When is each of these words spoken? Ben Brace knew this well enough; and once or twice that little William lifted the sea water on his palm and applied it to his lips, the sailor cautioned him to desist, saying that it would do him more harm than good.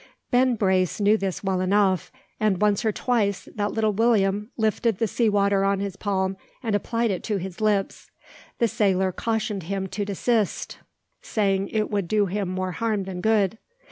Ben 0.31 0.55
Brace 0.55 0.99
knew 0.99 1.15
this 1.15 1.43
well 1.43 1.61
enough; 1.61 2.11
and 2.39 2.59
once 2.59 2.83
or 2.83 2.91
twice 2.91 3.47
that 3.53 3.71
little 3.71 3.93
William 3.93 4.49
lifted 4.57 4.97
the 4.97 5.07
sea 5.07 5.29
water 5.29 5.63
on 5.63 5.79
his 5.79 5.95
palm 5.95 6.37
and 6.63 6.73
applied 6.73 7.11
it 7.11 7.21
to 7.25 7.37
his 7.37 7.61
lips, 7.61 8.09
the 8.57 8.67
sailor 8.67 9.11
cautioned 9.11 9.61
him 9.61 9.85
to 9.89 10.03
desist, 10.03 10.79
saying 11.21 11.65
that 11.65 11.77
it 11.77 11.91
would 11.91 12.07
do 12.07 12.25
him 12.25 12.49
more 12.49 12.71
harm 12.71 13.03
than 13.03 13.21
good. 13.21 13.59